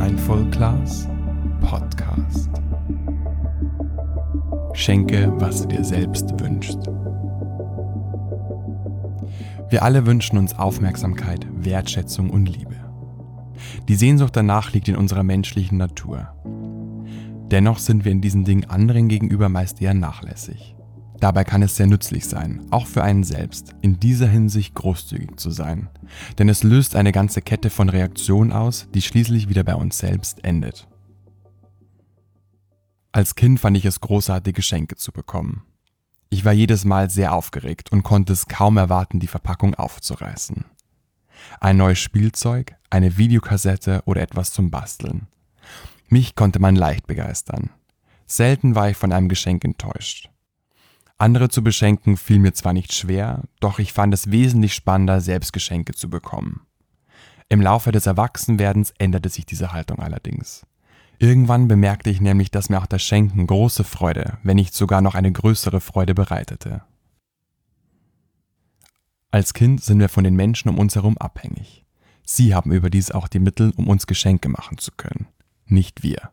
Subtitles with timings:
[0.00, 1.06] Mindful Class
[1.60, 2.48] Podcast.
[4.72, 6.78] Schenke, was du dir selbst wünschst.
[9.68, 12.76] Wir alle wünschen uns Aufmerksamkeit, Wertschätzung und Liebe.
[13.88, 16.32] Die Sehnsucht danach liegt in unserer menschlichen Natur.
[17.50, 20.76] Dennoch sind wir in diesen Dingen anderen gegenüber meist eher nachlässig.
[21.20, 25.50] Dabei kann es sehr nützlich sein, auch für einen selbst, in dieser Hinsicht großzügig zu
[25.50, 25.90] sein.
[26.38, 30.42] Denn es löst eine ganze Kette von Reaktionen aus, die schließlich wieder bei uns selbst
[30.44, 30.88] endet.
[33.12, 35.64] Als Kind fand ich es großartig, Geschenke zu bekommen.
[36.30, 40.64] Ich war jedes Mal sehr aufgeregt und konnte es kaum erwarten, die Verpackung aufzureißen.
[41.60, 45.26] Ein neues Spielzeug, eine Videokassette oder etwas zum Basteln.
[46.08, 47.70] Mich konnte man leicht begeistern.
[48.26, 50.29] Selten war ich von einem Geschenk enttäuscht.
[51.20, 55.52] Andere zu beschenken fiel mir zwar nicht schwer, doch ich fand es wesentlich spannender, selbst
[55.52, 56.62] Geschenke zu bekommen.
[57.50, 60.64] Im Laufe des Erwachsenwerdens änderte sich diese Haltung allerdings.
[61.18, 65.14] Irgendwann bemerkte ich nämlich, dass mir auch das Schenken große Freude, wenn nicht sogar noch
[65.14, 66.84] eine größere Freude bereitete.
[69.30, 71.84] Als Kind sind wir von den Menschen um uns herum abhängig.
[72.24, 75.28] Sie haben überdies auch die Mittel, um uns Geschenke machen zu können,
[75.66, 76.30] nicht wir.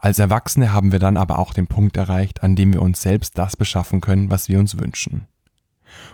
[0.00, 3.38] Als Erwachsene haben wir dann aber auch den Punkt erreicht, an dem wir uns selbst
[3.38, 5.26] das beschaffen können, was wir uns wünschen.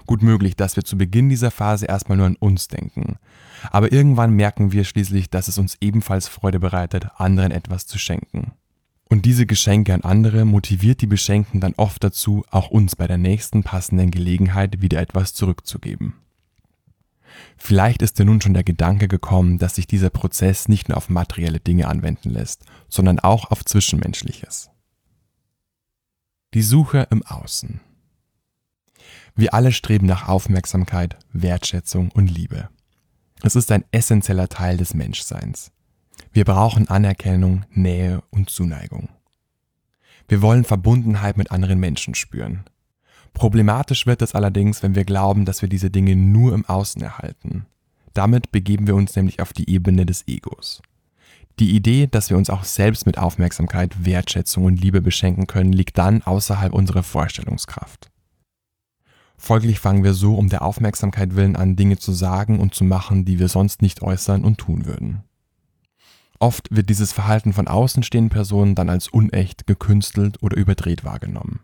[0.06, 3.16] Gut möglich, dass wir zu Beginn dieser Phase erstmal nur an uns denken,
[3.70, 8.52] aber irgendwann merken wir schließlich, dass es uns ebenfalls Freude bereitet, anderen etwas zu schenken.
[9.08, 13.18] Und diese Geschenke an andere motiviert die Beschenkten dann oft dazu, auch uns bei der
[13.18, 16.14] nächsten passenden Gelegenheit wieder etwas zurückzugeben.
[17.56, 21.08] Vielleicht ist dir nun schon der Gedanke gekommen, dass sich dieser Prozess nicht nur auf
[21.08, 24.70] materielle Dinge anwenden lässt, sondern auch auf Zwischenmenschliches.
[26.54, 27.80] Die Suche im Außen.
[29.34, 32.70] Wir alle streben nach Aufmerksamkeit, Wertschätzung und Liebe.
[33.42, 35.72] Es ist ein essentieller Teil des Menschseins.
[36.32, 39.10] Wir brauchen Anerkennung, Nähe und Zuneigung.
[40.28, 42.64] Wir wollen Verbundenheit mit anderen Menschen spüren,
[43.36, 47.66] Problematisch wird es allerdings, wenn wir glauben, dass wir diese Dinge nur im Außen erhalten.
[48.14, 50.80] Damit begeben wir uns nämlich auf die Ebene des Egos.
[51.58, 55.98] Die Idee, dass wir uns auch selbst mit Aufmerksamkeit, Wertschätzung und Liebe beschenken können, liegt
[55.98, 58.10] dann außerhalb unserer Vorstellungskraft.
[59.36, 63.26] Folglich fangen wir so um der Aufmerksamkeit willen an, Dinge zu sagen und zu machen,
[63.26, 65.24] die wir sonst nicht äußern und tun würden.
[66.38, 71.60] Oft wird dieses Verhalten von außenstehenden Personen dann als unecht, gekünstelt oder überdreht wahrgenommen.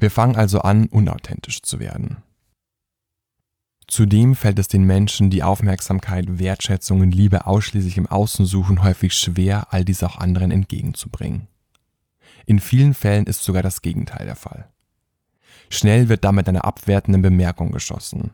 [0.00, 2.18] Wir fangen also an, unauthentisch zu werden.
[3.86, 9.14] Zudem fällt es den Menschen, die Aufmerksamkeit, Wertschätzung und Liebe ausschließlich im Außen suchen, häufig
[9.14, 11.48] schwer, all dies auch anderen entgegenzubringen.
[12.46, 14.68] In vielen Fällen ist sogar das Gegenteil der Fall.
[15.70, 18.30] Schnell wird damit eine abwertende Bemerkung geschossen,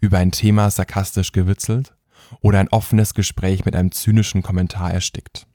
[0.00, 1.94] über ein Thema sarkastisch gewitzelt
[2.40, 5.46] oder ein offenes Gespräch mit einem zynischen Kommentar erstickt.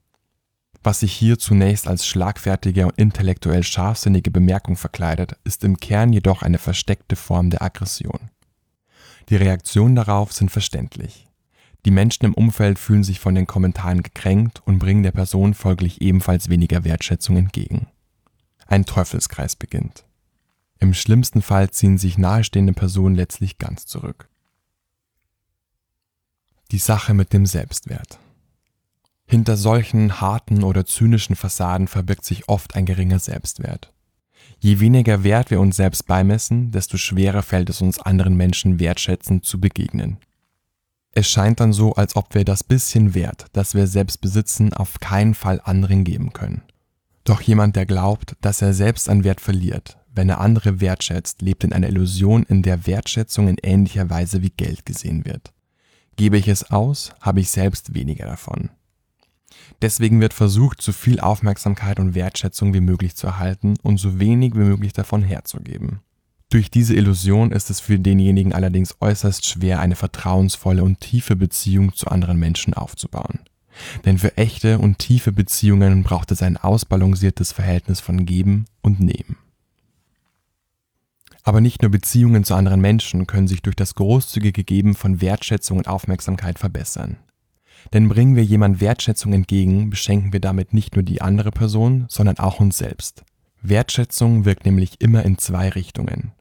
[0.84, 6.42] Was sich hier zunächst als schlagfertige und intellektuell scharfsinnige Bemerkung verkleidet, ist im Kern jedoch
[6.42, 8.32] eine versteckte Form der Aggression.
[9.30, 11.28] Die Reaktionen darauf sind verständlich.
[11.86, 16.02] Die Menschen im Umfeld fühlen sich von den Kommentaren gekränkt und bringen der Person folglich
[16.02, 17.88] ebenfalls weniger Wertschätzung entgegen.
[18.68, 20.06] Ein Teufelskreis beginnt.
[20.80, 24.28] Im schlimmsten Fall ziehen sich nahestehende Personen letztlich ganz zurück.
[26.72, 28.20] Die Sache mit dem Selbstwert.
[29.32, 33.94] Hinter solchen harten oder zynischen Fassaden verbirgt sich oft ein geringer Selbstwert.
[34.60, 39.46] Je weniger Wert wir uns selbst beimessen, desto schwerer fällt es uns anderen Menschen wertschätzend
[39.46, 40.18] zu begegnen.
[41.14, 45.00] Es scheint dann so, als ob wir das bisschen Wert, das wir selbst besitzen, auf
[45.00, 46.64] keinen Fall anderen geben können.
[47.24, 51.64] Doch jemand, der glaubt, dass er selbst an Wert verliert, wenn er andere wertschätzt, lebt
[51.64, 55.54] in einer Illusion, in der Wertschätzung in ähnlicher Weise wie Geld gesehen wird.
[56.18, 58.72] Gebe ich es aus, habe ich selbst weniger davon.
[59.82, 64.54] Deswegen wird versucht, so viel Aufmerksamkeit und Wertschätzung wie möglich zu erhalten und so wenig
[64.56, 66.02] wie möglich davon herzugeben.
[66.50, 71.96] Durch diese Illusion ist es für denjenigen allerdings äußerst schwer, eine vertrauensvolle und tiefe Beziehung
[71.96, 73.40] zu anderen Menschen aufzubauen.
[74.04, 79.38] Denn für echte und tiefe Beziehungen braucht es ein ausbalanciertes Verhältnis von Geben und Nehmen.
[81.44, 85.80] Aber nicht nur Beziehungen zu anderen Menschen können sich durch das großzügige Geben von Wertschätzung
[85.80, 87.18] und Aufmerksamkeit verbessern.
[87.94, 92.40] Denn bringen wir jemand Wertschätzung entgegen, beschenken wir damit nicht nur die andere Person, sondern
[92.40, 93.24] auch uns selbst.
[93.62, 96.32] Wertschätzung wirkt nämlich immer in zwei Richtungen.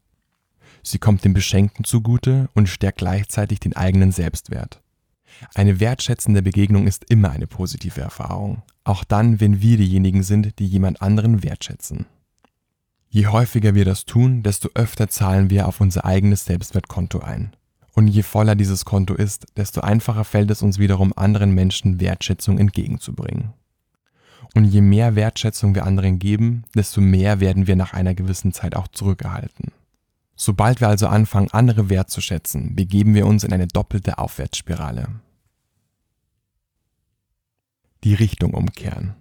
[0.82, 4.80] Sie kommt dem Beschenkten zugute und stärkt gleichzeitig den eigenen Selbstwert.
[5.54, 10.66] Eine wertschätzende Begegnung ist immer eine positive Erfahrung, auch dann, wenn wir diejenigen sind, die
[10.66, 12.06] jemand anderen wertschätzen.
[13.08, 17.52] Je häufiger wir das tun, desto öfter zahlen wir auf unser eigenes Selbstwertkonto ein.
[17.92, 22.58] Und je voller dieses Konto ist, desto einfacher fällt es uns wiederum, anderen Menschen Wertschätzung
[22.58, 23.52] entgegenzubringen.
[24.54, 28.74] Und je mehr Wertschätzung wir anderen geben, desto mehr werden wir nach einer gewissen Zeit
[28.74, 29.72] auch zurückerhalten.
[30.34, 35.08] Sobald wir also anfangen, andere wertzuschätzen, begeben wir uns in eine doppelte Aufwärtsspirale.
[38.04, 39.14] Die Richtung umkehren.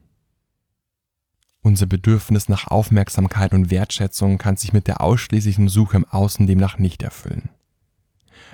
[1.61, 6.77] Unser Bedürfnis nach Aufmerksamkeit und Wertschätzung kann sich mit der ausschließlichen Suche im Außen demnach
[6.79, 7.49] nicht erfüllen.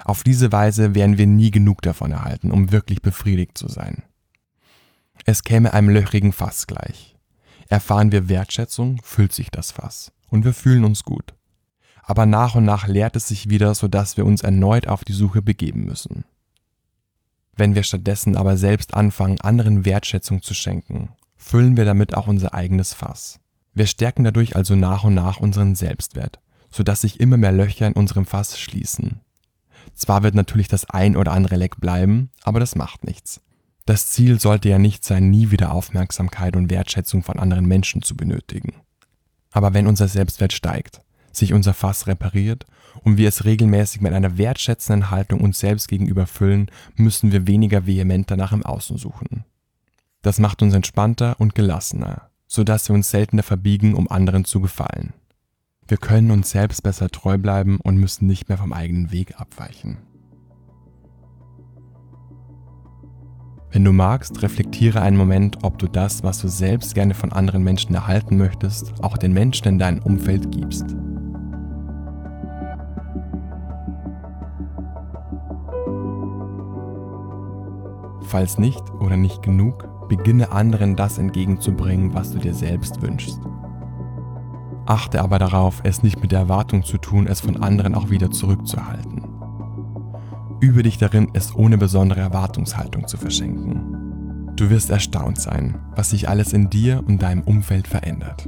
[0.04, 4.04] Auf diese Weise werden wir nie genug davon erhalten, um wirklich befriedigt zu sein.
[5.26, 7.16] Es käme einem löchrigen Fass gleich.
[7.68, 11.34] Erfahren wir Wertschätzung, füllt sich das Fass und wir fühlen uns gut.
[12.04, 15.42] Aber nach und nach leert es sich wieder, sodass wir uns erneut auf die Suche
[15.42, 16.26] begeben müssen.
[17.56, 22.54] Wenn wir stattdessen aber selbst anfangen, anderen Wertschätzung zu schenken, füllen wir damit auch unser
[22.54, 23.40] eigenes Fass.
[23.74, 26.40] Wir stärken dadurch also nach und nach unseren Selbstwert,
[26.70, 29.22] sodass sich immer mehr Löcher in unserem Fass schließen.
[29.96, 33.42] Zwar wird natürlich das ein oder andere Leck bleiben, aber das macht nichts.
[33.86, 38.18] Das Ziel sollte ja nicht sein, nie wieder Aufmerksamkeit und Wertschätzung von anderen Menschen zu
[38.18, 38.74] benötigen.
[39.52, 41.02] Aber wenn unser Selbstwert steigt,
[41.32, 42.66] sich unser Fass repariert
[43.04, 47.86] und wir es regelmäßig mit einer wertschätzenden Haltung uns selbst gegenüber füllen, müssen wir weniger
[47.86, 49.46] vehement danach im Außen suchen.
[50.22, 55.14] Das macht uns entspannter und gelassener, sodass wir uns seltener verbiegen, um anderen zu gefallen.
[55.88, 59.98] Wir können uns selbst besser treu bleiben und müssen nicht mehr vom eigenen Weg abweichen.
[63.72, 67.62] Wenn du magst, reflektiere einen Moment, ob du das, was du selbst gerne von anderen
[67.62, 70.96] Menschen erhalten möchtest, auch den Menschen in deinem Umfeld gibst.
[78.24, 83.40] Falls nicht oder nicht genug, beginne anderen das entgegenzubringen, was du dir selbst wünschst.
[84.86, 88.30] Achte aber darauf, es nicht mit der Erwartung zu tun, es von anderen auch wieder
[88.30, 89.24] zurückzuhalten.
[90.62, 94.54] Übe dich darin, es ohne besondere Erwartungshaltung zu verschenken.
[94.56, 98.48] Du wirst erstaunt sein, was sich alles in dir und deinem Umfeld verändert.